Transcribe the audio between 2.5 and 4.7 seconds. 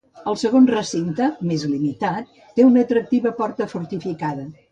té una atractiva porta fortificada.